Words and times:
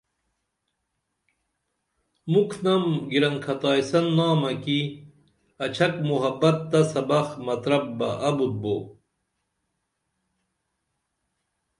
مُکھ 2.31 2.57
نم 2.63 2.83
گِرن 3.11 3.35
کھتائیسن 3.43 4.05
نامہ 4.17 4.51
کی 4.63 4.79
اچھک 5.63 5.93
محبت 6.09 6.57
تہ 6.71 6.79
سبخ 6.91 7.27
مترپ 7.45 7.85
بہ 7.97 8.09
ابُت 8.27 8.53
بو 8.61 8.75